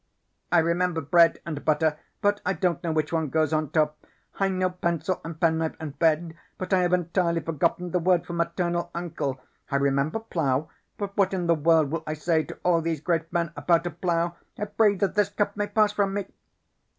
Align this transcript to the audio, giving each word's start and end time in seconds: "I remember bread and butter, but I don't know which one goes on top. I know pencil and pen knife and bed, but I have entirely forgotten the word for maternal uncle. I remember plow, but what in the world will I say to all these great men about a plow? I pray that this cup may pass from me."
"I 0.51 0.57
remember 0.57 0.99
bread 0.99 1.39
and 1.45 1.63
butter, 1.63 1.95
but 2.21 2.41
I 2.43 2.53
don't 2.53 2.83
know 2.83 2.91
which 2.91 3.13
one 3.13 3.29
goes 3.29 3.53
on 3.53 3.69
top. 3.69 4.03
I 4.39 4.47
know 4.49 4.71
pencil 4.71 5.21
and 5.23 5.39
pen 5.39 5.59
knife 5.59 5.75
and 5.79 5.99
bed, 5.99 6.35
but 6.57 6.73
I 6.73 6.79
have 6.79 6.91
entirely 6.91 7.39
forgotten 7.41 7.91
the 7.91 7.99
word 7.99 8.25
for 8.25 8.33
maternal 8.33 8.89
uncle. 8.95 9.39
I 9.69 9.75
remember 9.75 10.17
plow, 10.19 10.71
but 10.97 11.15
what 11.15 11.35
in 11.35 11.45
the 11.45 11.53
world 11.53 11.91
will 11.91 12.03
I 12.07 12.15
say 12.15 12.41
to 12.45 12.57
all 12.63 12.81
these 12.81 12.99
great 12.99 13.31
men 13.31 13.53
about 13.55 13.85
a 13.85 13.91
plow? 13.91 14.37
I 14.57 14.65
pray 14.65 14.95
that 14.95 15.13
this 15.13 15.29
cup 15.29 15.55
may 15.55 15.67
pass 15.67 15.91
from 15.91 16.15
me." 16.15 16.25